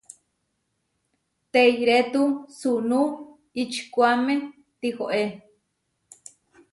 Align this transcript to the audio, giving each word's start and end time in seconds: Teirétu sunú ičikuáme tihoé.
Teirétu 1.51 2.23
sunú 2.57 3.01
ičikuáme 3.61 4.33
tihoé. 4.79 5.23